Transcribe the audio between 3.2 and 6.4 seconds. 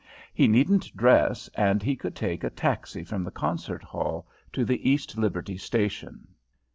the concert hall to the East Liberty station.